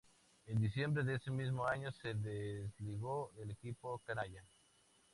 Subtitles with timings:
[0.47, 4.43] En diciembre de ese mismo año se desligó del equipo "canalla".